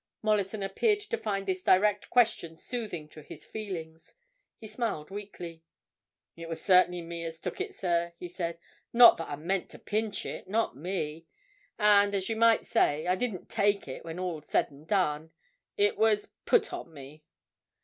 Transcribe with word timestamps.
Mollison 0.23 0.63
appeared 0.63 0.99
to 1.01 1.15
find 1.15 1.45
this 1.45 1.61
direct 1.63 2.09
question 2.09 2.55
soothing 2.55 3.07
to 3.09 3.21
his 3.21 3.45
feelings. 3.45 4.15
He 4.57 4.65
smiled 4.65 5.11
weakly. 5.11 5.61
"It 6.35 6.49
was 6.49 6.59
cert'nly 6.59 7.03
me 7.03 7.23
as 7.23 7.39
took 7.39 7.61
it, 7.61 7.75
sir," 7.75 8.13
he 8.17 8.27
said. 8.27 8.57
"Not 8.91 9.17
that 9.17 9.29
I 9.29 9.35
meant 9.35 9.69
to 9.69 9.77
pinch 9.77 10.25
it—not 10.25 10.75
me! 10.75 11.27
And, 11.77 12.15
as 12.15 12.29
you 12.29 12.35
might 12.35 12.65
say, 12.65 13.05
I 13.05 13.13
didn't 13.13 13.47
take 13.47 13.87
it, 13.87 14.03
when 14.03 14.17
all's 14.17 14.47
said 14.47 14.71
and 14.71 14.87
done. 14.87 15.33
It 15.77 15.97
was—put 15.99 16.73
on 16.73 16.91
me." 16.91 17.23